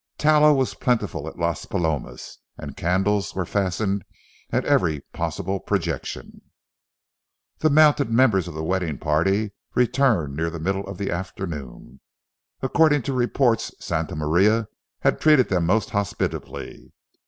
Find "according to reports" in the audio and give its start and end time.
12.63-13.75